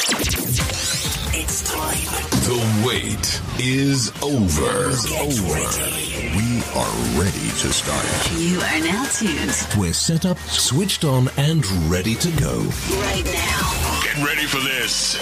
It's 0.00 1.62
time. 1.74 1.98
The 2.46 2.86
wait 2.86 3.40
is 3.58 4.10
over. 4.22 4.92
Get 5.08 5.40
over. 5.40 5.54
ready. 5.54 6.30
We 6.36 6.62
are 6.76 7.20
ready 7.20 7.48
to 7.62 7.72
start. 7.72 8.06
You 8.38 8.60
are 8.60 8.80
now 8.80 9.04
tuned 9.06 9.66
We're 9.76 9.92
set 9.92 10.24
up, 10.24 10.38
switched 10.38 11.04
on, 11.04 11.28
and 11.36 11.66
ready 11.90 12.14
to 12.14 12.30
go. 12.40 12.58
right 13.02 13.24
now. 13.24 14.00
Get 14.04 14.24
ready 14.24 14.46
for 14.46 14.58
this. 14.60 15.16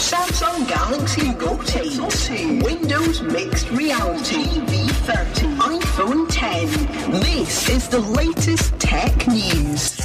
Samsung 0.00 0.66
Galaxy 0.66 1.30
Rotate, 1.34 2.62
Windows 2.64 3.20
Mixed 3.22 3.70
Reality 3.70 4.44
V30, 4.44 5.58
iPhone 5.58 6.26
10. 6.30 7.20
This 7.20 7.68
is 7.68 7.86
the 7.88 8.00
latest 8.00 8.78
tech 8.80 9.26
news. 9.28 10.00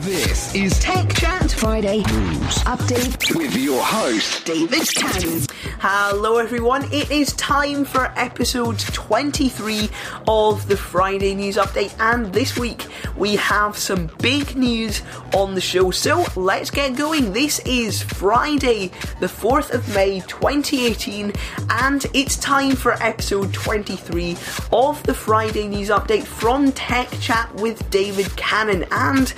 This 0.00 0.54
is 0.54 0.78
Tech 0.80 1.12
Chat 1.12 1.52
Friday 1.52 1.98
News 1.98 2.54
Update 2.64 3.36
with 3.36 3.54
your 3.54 3.82
host, 3.82 4.46
David 4.46 4.88
Cannon. 4.94 5.42
Hello, 5.78 6.38
everyone. 6.38 6.84
It 6.90 7.10
is 7.10 7.34
time 7.34 7.84
for 7.84 8.10
episode 8.16 8.78
23 8.78 9.90
of 10.26 10.66
the 10.68 10.76
Friday 10.78 11.34
News 11.34 11.56
Update, 11.56 11.94
and 12.00 12.32
this 12.32 12.56
week 12.56 12.86
we 13.14 13.36
have 13.36 13.76
some 13.76 14.10
big 14.22 14.56
news 14.56 15.02
on 15.34 15.54
the 15.54 15.60
show. 15.60 15.90
So 15.90 16.24
let's 16.34 16.70
get 16.70 16.96
going. 16.96 17.34
This 17.34 17.58
is 17.66 18.02
Friday, 18.02 18.92
the 19.20 19.26
4th 19.26 19.74
of 19.74 19.94
May 19.94 20.20
2018, 20.20 21.30
and 21.68 22.06
it's 22.14 22.36
time 22.36 22.74
for 22.74 22.94
episode 23.02 23.52
23 23.52 24.32
of 24.72 25.02
the 25.02 25.12
Friday 25.12 25.68
News 25.68 25.90
Update 25.90 26.24
from 26.24 26.72
Tech 26.72 27.10
Chat 27.20 27.54
with 27.56 27.90
David 27.90 28.34
Cannon. 28.36 28.86
And 28.90 29.34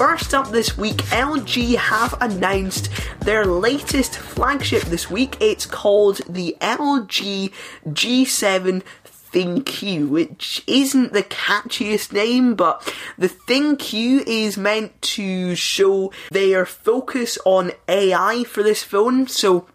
First 0.00 0.32
up 0.32 0.50
this 0.50 0.78
week, 0.78 0.96
LG 1.10 1.76
have 1.76 2.16
announced 2.22 2.88
their 3.20 3.44
latest 3.44 4.16
flagship 4.16 4.84
this 4.84 5.10
week. 5.10 5.36
It's 5.40 5.66
called 5.66 6.22
the 6.26 6.56
LG 6.62 7.52
G7 7.86 8.82
ThinQ, 9.04 10.08
which 10.08 10.64
isn't 10.66 11.12
the 11.12 11.22
catchiest 11.22 12.14
name, 12.14 12.54
but 12.54 12.94
the 13.18 13.28
ThinQ 13.28 14.26
is 14.26 14.56
meant 14.56 15.02
to 15.02 15.54
show 15.54 16.14
their 16.30 16.64
focus 16.64 17.36
on 17.44 17.72
AI 17.86 18.44
for 18.44 18.62
this 18.62 18.82
phone. 18.82 19.26
So 19.26 19.68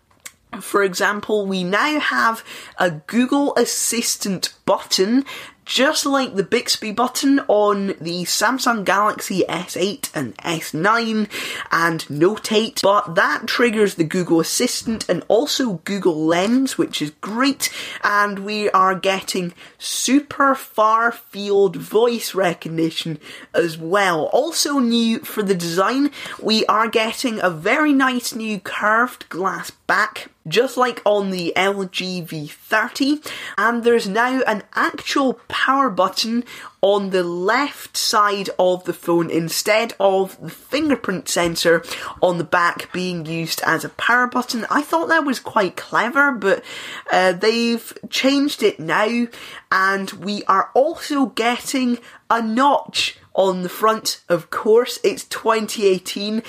for 0.61 0.83
example, 0.83 1.45
we 1.45 1.63
now 1.63 1.99
have 1.99 2.43
a 2.79 2.91
Google 2.91 3.53
Assistant 3.55 4.53
button, 4.65 5.25
just 5.65 6.05
like 6.05 6.35
the 6.35 6.43
Bixby 6.43 6.91
button 6.91 7.39
on 7.47 7.87
the 7.99 8.23
Samsung 8.23 8.85
Galaxy 8.85 9.43
S8 9.49 10.11
and 10.13 10.37
S9 10.37 11.27
and 11.71 12.09
Note 12.09 12.51
8, 12.51 12.81
but 12.83 13.15
that 13.15 13.47
triggers 13.47 13.95
the 13.95 14.03
Google 14.03 14.39
Assistant 14.39 15.09
and 15.09 15.23
also 15.27 15.81
Google 15.85 16.25
Lens, 16.25 16.77
which 16.77 17.01
is 17.01 17.11
great, 17.21 17.71
and 18.03 18.39
we 18.39 18.69
are 18.69 18.95
getting 18.95 19.53
super 19.77 20.53
far 20.55 21.11
field 21.11 21.75
voice 21.75 22.35
recognition 22.35 23.19
as 23.53 23.77
well. 23.77 24.25
Also 24.25 24.79
new 24.79 25.19
for 25.19 25.41
the 25.41 25.55
design, 25.55 26.11
we 26.41 26.65
are 26.67 26.87
getting 26.87 27.39
a 27.41 27.49
very 27.49 27.91
nice 27.91 28.35
new 28.35 28.59
curved 28.59 29.27
glass 29.29 29.71
back 29.71 30.29
just 30.47 30.77
like 30.77 31.01
on 31.05 31.31
the 31.31 31.53
LG 31.55 32.27
V30, 32.27 33.31
and 33.57 33.83
there's 33.83 34.07
now 34.07 34.41
an 34.41 34.63
actual 34.73 35.39
power 35.47 35.89
button 35.89 36.43
on 36.81 37.09
the 37.09 37.23
left 37.23 37.97
side 37.97 38.49
of 38.59 38.83
the 38.83 38.93
phone 38.93 39.29
instead 39.31 39.93
of 39.99 40.39
the 40.39 40.49
fingerprint 40.49 41.27
sensor 41.27 41.83
on 42.21 42.37
the 42.37 42.43
back 42.43 42.91
being 42.91 43.25
used 43.25 43.61
as 43.65 43.83
a 43.83 43.89
power 43.89 44.27
button. 44.27 44.65
I 44.69 44.81
thought 44.81 45.07
that 45.07 45.25
was 45.25 45.39
quite 45.39 45.75
clever, 45.75 46.31
but 46.31 46.63
uh, 47.11 47.33
they've 47.33 47.91
changed 48.09 48.61
it 48.61 48.79
now, 48.79 49.27
and 49.71 50.11
we 50.11 50.43
are 50.43 50.69
also 50.75 51.27
getting 51.27 51.97
a 52.29 52.41
notch 52.41 53.17
on 53.33 53.63
the 53.63 53.69
front. 53.69 54.21
Of 54.29 54.49
course, 54.49 54.99
it's 55.03 55.25
2018 55.25 56.41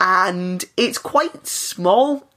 and 0.00 0.64
it's 0.76 0.98
quite 0.98 1.46
small 1.46 2.29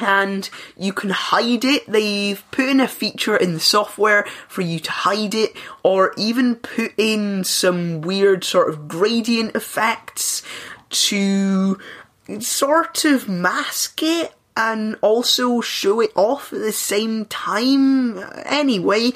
and 0.00 0.48
you 0.76 0.92
can 0.92 1.10
hide 1.10 1.64
it. 1.64 1.86
They've 1.86 2.42
put 2.50 2.68
in 2.68 2.80
a 2.80 2.88
feature 2.88 3.36
in 3.36 3.54
the 3.54 3.60
software 3.60 4.24
for 4.48 4.62
you 4.62 4.78
to 4.80 4.90
hide 4.90 5.34
it, 5.34 5.52
or 5.82 6.14
even 6.16 6.56
put 6.56 6.92
in 6.96 7.44
some 7.44 8.00
weird 8.00 8.44
sort 8.44 8.68
of 8.68 8.88
gradient 8.88 9.54
effects 9.54 10.42
to 10.90 11.78
sort 12.40 13.04
of 13.04 13.28
mask 13.28 14.02
it 14.02 14.34
and 14.56 14.96
also 15.00 15.60
show 15.60 16.00
it 16.00 16.12
off 16.14 16.52
at 16.52 16.60
the 16.60 16.72
same 16.72 17.24
time. 17.26 18.18
Anyway, 18.44 19.12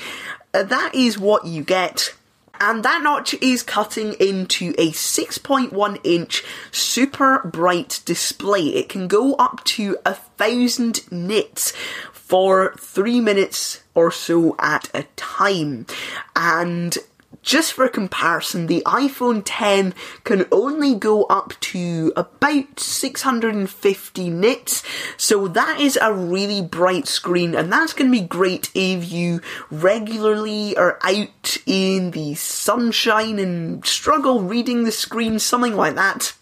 uh, 0.55 0.63
that 0.63 0.95
is 0.95 1.19
what 1.19 1.47
you 1.47 1.63
get 1.63 2.15
and 2.61 2.85
that 2.85 3.03
notch 3.03 3.35
is 3.35 3.63
cutting 3.63 4.15
into 4.15 4.75
a 4.79 4.91
6.1 4.91 6.01
inch 6.05 6.45
super 6.71 7.41
bright 7.45 8.01
display. 8.05 8.69
It 8.69 8.89
can 8.89 9.09
go 9.09 9.35
up 9.35 9.65
to 9.65 9.97
a 10.05 10.15
thousand 10.15 11.11
nits 11.11 11.73
for 12.13 12.75
three 12.79 13.21
minutes 13.21 13.83
or 13.95 14.11
so 14.11 14.57
at 14.59 14.91
a 14.95 15.05
time. 15.17 15.87
And 16.35 16.99
just 17.47 17.73
for 17.73 17.89
comparison, 17.89 18.67
the 18.67 18.83
iPhone 18.85 19.41
10 19.45 19.95
can 20.25 20.45
only 20.51 20.97
go 20.97 21.23
up 21.25 21.55
to 21.61 22.13
about 22.17 22.81
650 22.81 24.31
nits, 24.31 24.83
so 25.17 25.47
that 25.49 25.81
is 25.81 25.97
a 26.03 26.13
really 26.13 26.61
bright 26.61 27.07
screen, 27.07 27.55
and 27.55 27.73
that's 27.73 27.93
going 27.93 28.11
to 28.11 28.21
be 28.21 28.27
great 28.27 28.71
if 28.75 29.11
you 29.11 29.41
regularly 29.71 30.77
are 30.77 30.99
out 31.05 31.57
in 31.67 32.11
the 32.11 32.35
sunshine 32.35 33.39
and 33.39 33.87
struggle 33.87 34.43
reading 34.43 34.83
the 34.83 34.93
screen, 34.93 35.39
something 35.39 35.77
like 35.77 35.95
that. 35.95 36.35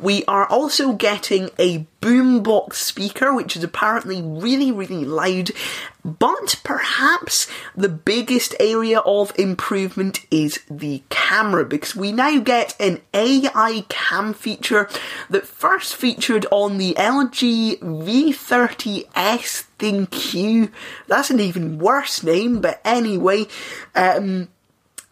We 0.00 0.24
are 0.26 0.46
also 0.46 0.92
getting 0.92 1.50
a 1.58 1.86
boombox 2.00 2.74
speaker, 2.74 3.32
which 3.32 3.56
is 3.56 3.62
apparently 3.62 4.20
really, 4.20 4.72
really 4.72 5.04
loud. 5.04 5.50
But 6.04 6.60
perhaps 6.64 7.46
the 7.76 7.88
biggest 7.88 8.56
area 8.58 8.98
of 9.00 9.32
improvement 9.38 10.26
is 10.32 10.60
the 10.68 11.04
camera, 11.10 11.64
because 11.64 11.94
we 11.94 12.10
now 12.10 12.40
get 12.40 12.74
an 12.80 13.00
AI 13.14 13.84
cam 13.88 14.34
feature 14.34 14.88
that 15.30 15.46
first 15.46 15.94
featured 15.94 16.44
on 16.50 16.78
the 16.78 16.94
LG 16.94 17.78
V30S 17.78 19.64
ThinQ. 19.78 20.70
That's 21.06 21.30
an 21.30 21.38
even 21.38 21.78
worse 21.78 22.24
name, 22.24 22.60
but 22.60 22.80
anyway, 22.84 23.46
um, 23.94 24.48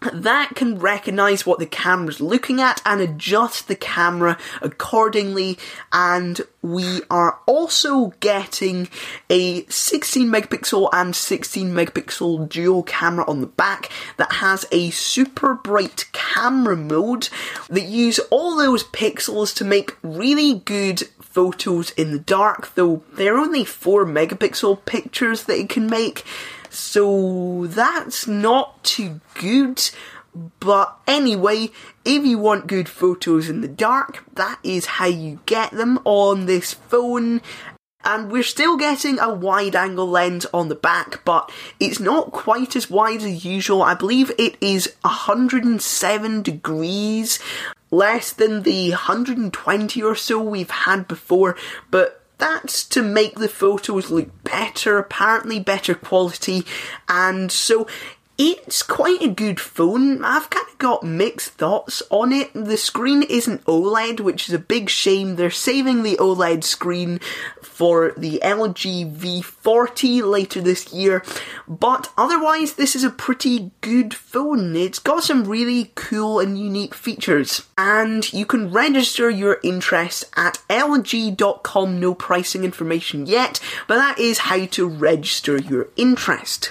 that 0.01 0.55
can 0.55 0.79
recognize 0.79 1.45
what 1.45 1.59
the 1.59 1.67
camera's 1.67 2.21
looking 2.21 2.61
at 2.61 2.81
and 2.87 3.01
adjust 3.01 3.69
the 3.69 3.77
camera 3.77 4.39
accordingly. 4.63 5.59
And 5.93 6.41
we 6.63 7.03
are 7.11 7.39
also 7.47 8.09
getting 8.21 8.89
a 9.29 9.65
16 9.67 10.29
megapixel 10.29 10.89
and 10.93 11.15
16 11.15 11.71
megapixel 11.71 12.49
dual 12.49 12.83
camera 12.83 13.25
on 13.29 13.41
the 13.41 13.47
back 13.47 13.91
that 14.17 14.33
has 14.35 14.67
a 14.73 14.91
super 14.91 15.55
bright 15.55 16.07
camera 16.13 16.77
mode 16.77 17.29
that 17.69 17.85
use 17.85 18.19
all 18.31 18.57
those 18.57 18.85
pixels 18.85 19.55
to 19.57 19.65
make 19.65 19.97
really 20.03 20.55
good 20.61 21.03
photos 21.21 21.91
in 21.91 22.13
the 22.13 22.19
dark, 22.19 22.75
though 22.75 23.03
they're 23.13 23.39
only 23.39 23.65
4 23.65 24.05
megapixel 24.05 24.85
pictures 24.85 25.45
that 25.45 25.59
it 25.59 25.69
can 25.69 25.87
make. 25.87 26.25
So 26.71 27.67
that's 27.67 28.27
not 28.27 28.83
too 28.85 29.21
good. 29.35 29.91
But 30.61 30.97
anyway, 31.07 31.71
if 32.05 32.25
you 32.25 32.39
want 32.39 32.69
good 32.69 32.89
photos 32.89 33.49
in 33.49 33.61
the 33.61 33.69
dark, 33.69 34.25
that 34.35 34.61
is 34.63 34.87
how 34.87 35.07
you 35.07 35.41
get 35.47 35.73
them 35.73 35.99
on 36.05 36.47
this 36.47 36.73
phone. 36.73 37.43
And 38.03 38.31
we're 38.33 38.45
still 38.45 38.79
getting 38.79 39.19
a 39.19 39.35
wide 39.35 39.77
angle 39.77 40.09
lens 40.09 40.47
on 40.55 40.69
the 40.69 40.75
back, 40.75 41.23
but 41.25 41.53
it's 41.79 42.01
not 42.01 42.33
quite 42.33 42.75
as 42.75 42.89
wide 42.89 43.23
as 43.23 43.45
usual. 43.45 43.83
I 43.83 43.95
believe 43.95 44.33
it 44.39 44.57
is 44.63 44.95
107 45.03 46.43
degrees, 46.43 47.39
less 47.91 48.33
than 48.33 48.63
the 48.63 48.91
120 48.91 50.03
or 50.03 50.15
so 50.15 50.41
we've 50.41 50.71
had 50.71 51.09
before, 51.09 51.57
but 51.91 52.20
that's 52.41 52.85
to 52.85 53.03
make 53.03 53.37
the 53.37 53.49
photos 53.49 54.11
look 54.11 54.31
better, 54.43 54.99
apparently 54.99 55.61
better 55.61 55.95
quality, 55.95 56.65
and 57.09 57.53
so 57.53 57.87
It's 58.43 58.83
quite 58.83 59.21
a 59.21 59.29
good 59.29 59.61
phone. 59.61 60.25
I've 60.25 60.49
kind 60.49 60.67
of 60.67 60.79
got 60.79 61.03
mixed 61.03 61.51
thoughts 61.51 62.03
on 62.09 62.33
it. 62.33 62.51
The 62.55 62.79
screen 62.79 63.23
isn't 63.23 63.67
OLED, 63.67 64.21
which 64.21 64.49
is 64.49 64.55
a 64.55 64.59
big 64.59 64.89
shame. 64.89 65.37
They're 65.37 65.51
saving 65.51 66.03
the 66.03 66.17
OLED 66.17 66.65
screen 66.65 67.21
for 67.61 68.15
the 68.17 68.41
LG 68.43 69.15
V40 69.15 70.23
later 70.27 70.63
this 70.63 70.91
year, 70.91 71.23
but 71.69 72.11
otherwise, 72.17 72.77
this 72.77 72.97
is 72.97 73.05
a 73.05 73.11
pretty 73.11 73.73
good 73.83 74.15
phone. 74.15 74.75
It's 74.75 74.99
got 74.99 75.23
some 75.23 75.45
really 75.45 75.93
cool 75.95 76.41
and 76.41 76.59
unique 76.59 76.95
features, 76.95 77.67
and 77.77 78.33
you 78.33 78.47
can 78.47 78.73
register 78.73 79.29
your 79.29 79.61
interest 79.63 80.25
at 80.35 80.61
LG.com. 80.71 82.01
No 82.01 82.15
pricing 82.15 82.65
information 82.65 83.27
yet, 83.27 83.61
but 83.87 83.97
that 83.97 84.19
is 84.19 84.39
how 84.39 84.65
to 84.65 84.89
register 84.89 85.59
your 85.59 85.89
interest. 85.99 86.71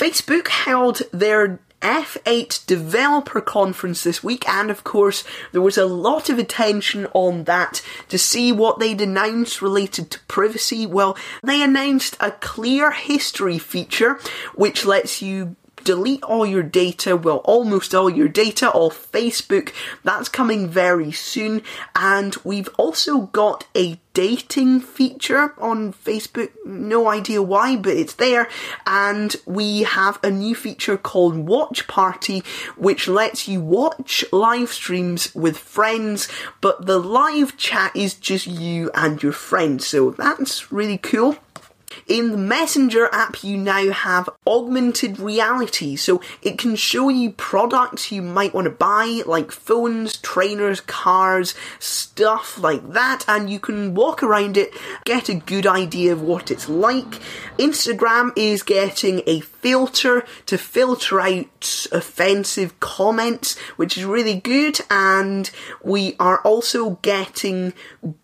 Facebook 0.00 0.48
held 0.48 1.02
their 1.12 1.60
F8 1.82 2.64
developer 2.64 3.42
conference 3.42 4.02
this 4.02 4.24
week, 4.24 4.48
and 4.48 4.70
of 4.70 4.82
course, 4.82 5.24
there 5.52 5.60
was 5.60 5.76
a 5.76 5.84
lot 5.84 6.30
of 6.30 6.38
attention 6.38 7.06
on 7.12 7.44
that 7.44 7.82
to 8.08 8.16
see 8.16 8.50
what 8.50 8.78
they'd 8.78 9.02
announced 9.02 9.60
related 9.60 10.10
to 10.10 10.20
privacy. 10.20 10.86
Well, 10.86 11.18
they 11.42 11.62
announced 11.62 12.16
a 12.18 12.30
clear 12.30 12.92
history 12.92 13.58
feature 13.58 14.18
which 14.54 14.86
lets 14.86 15.20
you 15.20 15.56
delete 15.84 16.22
all 16.22 16.46
your 16.46 16.62
data, 16.62 17.16
well, 17.16 17.38
almost 17.38 17.94
all 17.94 18.10
your 18.10 18.28
data 18.28 18.70
off 18.70 19.10
Facebook. 19.12 19.72
That's 20.04 20.28
coming 20.28 20.68
very 20.68 21.12
soon. 21.12 21.62
And 21.94 22.36
we've 22.44 22.68
also 22.78 23.22
got 23.22 23.66
a 23.76 23.98
dating 24.12 24.80
feature 24.80 25.54
on 25.58 25.92
Facebook. 25.92 26.50
No 26.64 27.08
idea 27.08 27.42
why, 27.42 27.76
but 27.76 27.96
it's 27.96 28.14
there. 28.14 28.48
And 28.86 29.34
we 29.46 29.82
have 29.84 30.18
a 30.22 30.30
new 30.30 30.54
feature 30.54 30.96
called 30.96 31.36
Watch 31.36 31.86
Party, 31.86 32.42
which 32.76 33.08
lets 33.08 33.48
you 33.48 33.60
watch 33.60 34.24
live 34.32 34.70
streams 34.70 35.34
with 35.34 35.56
friends, 35.56 36.28
but 36.60 36.86
the 36.86 36.98
live 36.98 37.56
chat 37.56 37.94
is 37.94 38.14
just 38.14 38.46
you 38.46 38.90
and 38.94 39.22
your 39.22 39.32
friends. 39.32 39.86
So 39.86 40.10
that's 40.10 40.72
really 40.72 40.98
cool. 40.98 41.36
In 42.10 42.32
the 42.32 42.36
Messenger 42.36 43.08
app, 43.12 43.44
you 43.44 43.56
now 43.56 43.92
have 43.92 44.28
augmented 44.44 45.20
reality, 45.20 45.94
so 45.94 46.20
it 46.42 46.58
can 46.58 46.74
show 46.74 47.08
you 47.08 47.30
products 47.30 48.10
you 48.10 48.20
might 48.20 48.52
want 48.52 48.64
to 48.64 48.70
buy, 48.70 49.22
like 49.26 49.52
phones, 49.52 50.16
trainers, 50.16 50.80
cars, 50.80 51.54
stuff 51.78 52.58
like 52.58 52.94
that, 52.94 53.24
and 53.28 53.48
you 53.48 53.60
can 53.60 53.94
walk 53.94 54.24
around 54.24 54.56
it, 54.56 54.74
get 55.04 55.28
a 55.28 55.34
good 55.36 55.68
idea 55.68 56.12
of 56.12 56.20
what 56.20 56.50
it's 56.50 56.68
like. 56.68 57.20
Instagram 57.60 58.32
is 58.34 58.64
getting 58.64 59.22
a 59.28 59.38
filter 59.38 60.24
to 60.46 60.58
filter 60.58 61.20
out 61.20 61.86
offensive 61.92 62.80
comments, 62.80 63.56
which 63.76 63.96
is 63.96 64.04
really 64.04 64.40
good, 64.40 64.80
and 64.90 65.52
we 65.84 66.16
are 66.18 66.38
also 66.38 66.98
getting 67.02 67.72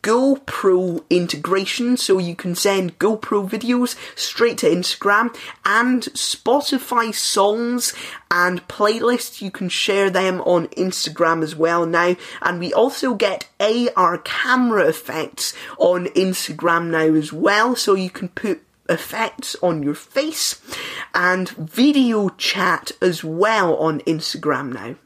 GoPro 0.02 1.04
integration, 1.08 1.96
so 1.96 2.18
you 2.18 2.34
can 2.34 2.56
send 2.56 2.98
GoPro 2.98 3.48
straight 3.84 4.58
to 4.58 4.70
Instagram 4.70 5.36
and 5.64 6.02
Spotify 6.14 7.14
songs 7.14 7.92
and 8.30 8.66
playlists. 8.68 9.42
You 9.42 9.50
can 9.50 9.68
share 9.68 10.08
them 10.08 10.40
on 10.42 10.68
Instagram 10.68 11.42
as 11.42 11.54
well 11.54 11.84
now. 11.84 12.16
And 12.40 12.58
we 12.58 12.72
also 12.72 13.14
get 13.14 13.48
AR 13.60 14.18
camera 14.18 14.86
effects 14.86 15.52
on 15.78 16.06
Instagram 16.06 16.90
now 16.90 17.14
as 17.14 17.32
well. 17.32 17.76
So 17.76 17.94
you 17.94 18.10
can 18.10 18.28
put 18.30 18.62
effects 18.88 19.56
on 19.62 19.82
your 19.82 19.94
face 19.94 20.60
and 21.14 21.48
video 21.50 22.28
chat 22.30 22.92
as 23.02 23.24
well 23.24 23.76
on 23.76 24.00
Instagram 24.00 24.72
now. 24.72 24.96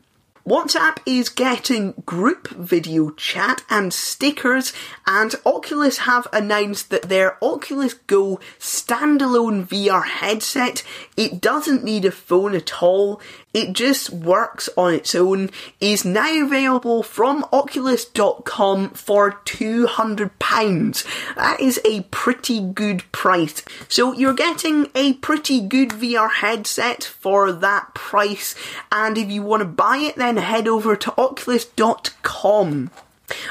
WhatsApp 0.51 0.99
is 1.07 1.29
getting 1.29 1.95
group 2.05 2.49
video 2.49 3.11
chat 3.11 3.63
and 3.71 3.95
stickers, 3.95 4.73
and 5.07 5.33
Oculus 5.47 5.99
have 5.99 6.27
announced 6.33 6.91
that 6.91 7.03
their 7.03 7.39
Oculus 7.41 7.95
Go 7.95 8.41
standalone 8.59 9.65
VR 9.65 10.05
headset, 10.05 10.83
it 11.17 11.41
doesn't 11.41 11.85
need 11.85 12.05
a 12.05 12.11
phone 12.11 12.57
at 12.57 12.83
all, 12.83 13.21
it 13.55 13.75
just 13.75 14.11
works 14.11 14.69
on 14.77 14.93
its 14.93 15.15
own, 15.15 15.51
is 15.79 16.05
now 16.05 16.45
available 16.45 17.05
from 17.05 17.47
Oculus.com 17.53 18.91
for 18.91 19.33
£200. 19.45 21.35
That 21.37 21.61
is 21.61 21.81
a 21.85 22.03
pretty 22.11 22.61
good 22.61 23.05
price. 23.13 23.63
So 23.89 24.13
you're 24.15 24.35
getting 24.35 24.89
a 24.97 25.13
pretty 25.15 25.61
good 25.61 25.91
VR 25.91 26.31
headset 26.31 27.05
for 27.05 27.53
that 27.53 27.95
price, 27.95 28.57
and 28.91 29.17
if 29.17 29.31
you 29.31 29.43
want 29.43 29.61
to 29.61 29.67
buy 29.67 29.99
it, 29.99 30.17
then 30.17 30.40
head 30.41 30.69
over 30.69 30.97
to 30.97 31.15
Oculus.com. 31.17 32.91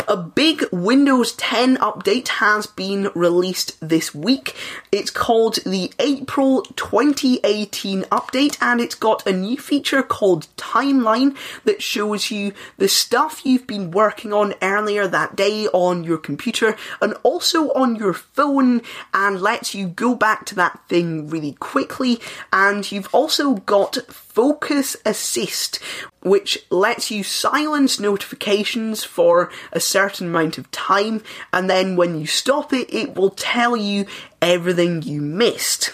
A 0.08 0.18
big 0.18 0.66
Windows 0.72 1.34
10 1.34 1.78
update 1.78 2.28
has 2.28 2.68
been 2.68 3.10
released 3.16 3.78
this 3.80 4.14
week. 4.14 4.56
It's 4.92 5.10
called 5.10 5.56
the 5.66 5.92
April 6.00 6.64
2018 6.76 8.04
update 8.04 8.58
and 8.62 8.82
it's 8.82 8.96
got 8.96 9.26
a 9.26 9.34
new 9.34 9.58
feature 9.58 10.04
called 10.04 10.48
Timeline 10.58 11.36
that 11.64 11.82
shows 11.82 12.32
you 12.32 12.54
the 12.78 12.88
stuff 12.88 13.46
you've 13.46 13.68
been 13.68 13.92
working 13.92 14.34
on 14.34 14.54
earlier 14.62 15.08
that 15.08 15.36
day 15.36 15.68
on 15.68 16.04
your 16.04 16.18
computer 16.18 16.76
and 17.02 17.14
also 17.24 17.72
on 17.74 17.96
your 17.96 18.14
phone 18.14 18.82
and 19.14 19.42
lets 19.42 19.74
you 19.74 19.88
go 19.88 20.16
back 20.16 20.46
to 20.48 20.56
that 20.56 20.80
thing 20.90 21.30
really 21.30 21.54
quickly. 21.54 22.20
And 22.52 22.90
you've 22.92 23.14
also 23.14 23.56
got 23.56 23.98
Focus 24.40 24.96
Assist, 25.06 25.80
which 26.22 26.60
lets 26.70 27.12
you 27.12 27.26
silence 27.26 28.00
notifications 28.00 29.04
for 29.04 29.52
a 29.74 29.82
certain 29.82 30.28
amount 30.28 30.58
of 30.58 30.72
time, 30.72 31.22
and 31.52 31.70
then 31.70 31.98
when 31.98 32.18
you 32.18 32.26
stop 32.26 32.72
it, 32.72 32.88
it 32.90 33.18
will 33.18 33.32
tell 33.32 33.76
you 33.76 34.06
everything 34.42 35.02
you 35.02 35.20
missed. 35.20 35.92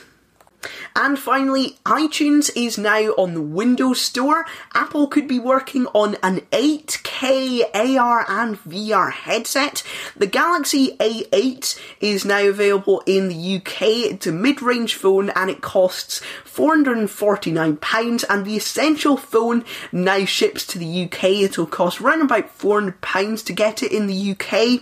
And 0.98 1.20
finally, 1.20 1.78
iTunes 1.86 2.50
is 2.56 2.78
now 2.78 3.10
on 3.18 3.34
the 3.34 3.42
Windows 3.42 4.00
Store. 4.00 4.46
Apple 4.74 5.08
could 5.08 5.28
be 5.28 5.40
working 5.40 5.88
on 5.88 6.16
an 6.24 6.40
8K 6.54 7.64
AR 7.74 8.26
and 8.30 8.58
VR 8.64 9.12
headset. 9.12 9.84
The 10.16 10.26
Galaxy 10.26 10.96
A8 11.00 11.78
is 12.00 12.24
now 12.24 12.48
available 12.48 13.04
in 13.06 13.28
the 13.28 13.58
UK. 13.58 13.82
It's 14.12 14.28
a 14.28 14.32
mid-range 14.32 14.96
phone 14.96 15.32
and 15.32 15.50
it 15.50 15.62
costs 15.62 16.22
£449 16.46 18.24
and 18.30 18.46
the 18.46 18.56
Essential 18.56 19.18
phone 19.18 19.66
now 19.92 20.24
ships 20.24 20.66
to 20.68 20.80
the 20.80 21.04
UK. 21.04 21.24
It'll 21.26 21.66
cost 21.66 22.00
around 22.00 22.22
about 22.22 22.58
£400 22.58 23.46
to 23.46 23.54
get 23.54 23.84
it 23.84 23.92
in 23.92 24.08
the 24.08 24.32
UK. 24.32 24.82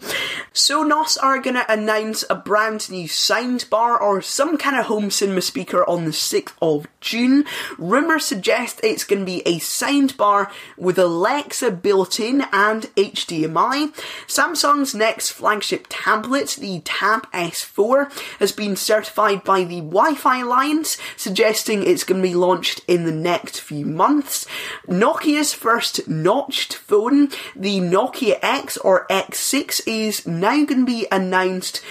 Sonos 0.54 1.18
are 1.22 1.40
going 1.40 1.56
to 1.56 1.72
announce 1.72 2.24
a 2.30 2.36
brand 2.36 2.92
new 2.92 3.08
soundbar 3.08 4.00
or 4.00 4.22
some 4.22 4.58
kind 4.58 4.78
of 4.78 4.86
home 4.86 5.10
cinema 5.10 5.42
speaker 5.42 5.84
on 5.90 6.03
the 6.06 6.12
6th 6.12 6.54
of 6.62 6.88
June. 7.02 7.46
Rumours 7.78 8.26
suggest 8.26 8.80
it's 8.84 9.04
going 9.04 9.20
to 9.20 9.26
be 9.26 9.42
a 9.46 9.60
soundbar 9.60 10.50
with 10.78 10.98
Alexa 10.98 11.72
built 11.72 12.20
in 12.20 12.46
and 12.52 12.84
HDMI. 12.96 13.94
Samsung's 14.28 14.96
next 14.96 15.32
flagship 15.32 15.88
tablet, 15.90 16.58
the 16.60 16.82
Tab 16.86 17.30
S4, 17.32 18.12
has 18.40 18.52
been 18.52 18.76
certified 18.76 19.44
by 19.44 19.64
the 19.64 19.82
Wi 19.82 20.16
Fi 20.16 20.42
Alliance, 20.42 20.98
suggesting 21.18 21.84
it's 21.84 22.04
going 22.04 22.22
to 22.22 22.28
be 22.28 22.36
launched 22.36 22.82
in 22.88 23.06
the 23.06 23.12
next 23.12 23.60
few 23.60 23.86
months. 23.86 24.46
Nokia's 24.88 25.54
first 25.54 26.08
notched 26.08 26.74
phone, 26.76 27.30
the 27.56 27.80
Nokia 27.80 28.40
X 28.42 28.78
or 28.78 29.08
X6, 29.08 29.82
is 29.86 30.26
now 30.28 30.64
going 30.66 30.82
to 30.82 30.86
be 30.86 31.08
announced 31.12 31.82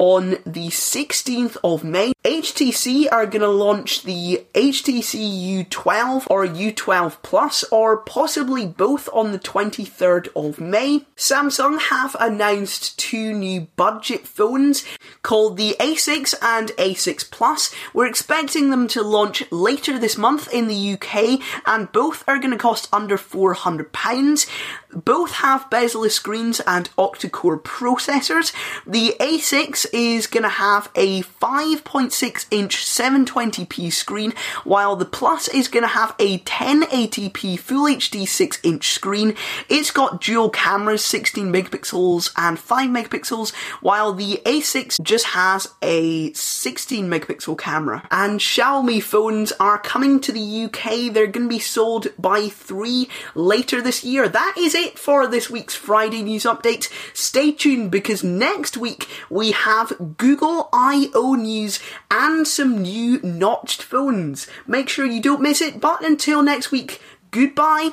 on 0.00 0.30
the 0.46 0.68
16th 0.68 1.58
of 1.62 1.84
May. 1.84 2.12
HTC 2.22 3.06
are 3.10 3.24
going 3.24 3.40
to 3.40 3.48
launch 3.48 4.02
the 4.02 4.44
HTC 4.54 5.64
U12 5.64 6.26
or 6.28 6.46
U12 6.46 7.16
Plus, 7.22 7.64
or 7.72 7.96
possibly 7.96 8.66
both 8.66 9.08
on 9.14 9.32
the 9.32 9.38
23rd 9.38 10.28
of 10.36 10.60
May. 10.60 11.06
Samsung 11.16 11.80
have 11.80 12.14
announced 12.20 12.98
two 12.98 13.32
new 13.32 13.68
budget 13.76 14.26
phones 14.26 14.84
called 15.22 15.56
the 15.56 15.74
A6 15.80 16.34
and 16.42 16.68
A6 16.72 17.30
Plus. 17.30 17.74
We're 17.94 18.06
expecting 18.06 18.68
them 18.68 18.86
to 18.88 19.02
launch 19.02 19.42
later 19.50 19.98
this 19.98 20.18
month 20.18 20.52
in 20.52 20.68
the 20.68 20.92
UK, 20.92 21.40
and 21.64 21.90
both 21.90 22.22
are 22.28 22.38
going 22.38 22.50
to 22.50 22.58
cost 22.58 22.86
under 22.92 23.16
£400. 23.16 24.46
Both 24.92 25.30
have 25.32 25.70
bezel 25.70 26.08
screens 26.10 26.60
and 26.60 26.90
octa-core 26.96 27.60
processors. 27.60 28.52
The 28.86 29.14
A6 29.20 29.86
is 29.94 30.26
going 30.26 30.42
to 30.42 30.48
have 30.50 30.90
a 30.94 31.22
5.5 31.22 32.09
6.6 32.10 32.46
inch 32.50 32.76
720p 32.84 33.92
screen, 33.92 34.32
while 34.64 34.96
the 34.96 35.04
Plus 35.04 35.48
is 35.48 35.68
going 35.68 35.82
to 35.82 35.88
have 35.88 36.14
a 36.18 36.38
1080p 36.40 37.58
Full 37.58 37.86
HD 37.86 38.26
6 38.26 38.60
inch 38.62 38.90
screen. 38.90 39.34
It's 39.68 39.90
got 39.90 40.20
dual 40.20 40.50
cameras, 40.50 41.04
16 41.04 41.52
megapixels 41.52 42.32
and 42.36 42.58
5 42.58 42.90
megapixels, 42.90 43.54
while 43.80 44.12
the 44.12 44.40
A6 44.44 45.02
just 45.02 45.26
has 45.26 45.68
a 45.82 46.32
16 46.32 47.08
megapixel 47.08 47.58
camera. 47.58 48.06
And 48.10 48.40
Xiaomi 48.40 49.02
phones 49.02 49.52
are 49.52 49.78
coming 49.78 50.20
to 50.20 50.32
the 50.32 50.64
UK. 50.64 51.12
They're 51.12 51.26
going 51.26 51.46
to 51.46 51.48
be 51.48 51.58
sold 51.58 52.08
by 52.18 52.48
three 52.48 53.08
later 53.34 53.80
this 53.80 54.04
year. 54.04 54.28
That 54.28 54.54
is 54.58 54.74
it 54.74 54.98
for 54.98 55.26
this 55.26 55.50
week's 55.50 55.74
Friday 55.74 56.22
news 56.22 56.44
update. 56.44 56.90
Stay 57.14 57.52
tuned 57.52 57.90
because 57.90 58.22
next 58.22 58.76
week 58.76 59.08
we 59.28 59.52
have 59.52 60.16
Google 60.16 60.68
I.O. 60.72 61.34
news 61.34 61.80
and 62.10 62.46
some 62.46 62.82
new 62.82 63.20
notched 63.22 63.82
phones. 63.82 64.46
Make 64.66 64.88
sure 64.88 65.06
you 65.06 65.22
don't 65.22 65.42
miss 65.42 65.60
it, 65.60 65.80
but 65.80 66.04
until 66.04 66.42
next 66.42 66.70
week, 66.70 67.00
goodbye 67.30 67.92